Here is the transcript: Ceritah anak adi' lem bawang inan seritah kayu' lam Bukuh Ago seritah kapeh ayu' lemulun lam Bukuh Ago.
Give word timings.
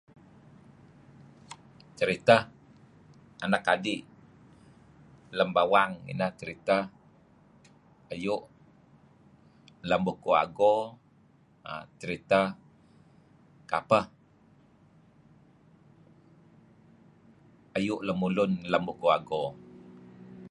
Ceritah 1.97 2.41
anak 3.45 3.63
adi' 3.73 4.05
lem 5.37 5.49
bawang 5.57 5.91
inan 6.11 6.31
seritah 6.39 6.83
kayu' 8.09 8.43
lam 9.89 10.01
Bukuh 10.07 10.35
Ago 10.43 10.75
seritah 11.99 12.45
kapeh 13.71 14.05
ayu' 17.77 18.03
lemulun 18.07 18.51
lam 18.71 18.83
Bukuh 18.89 19.11
Ago. 19.19 19.43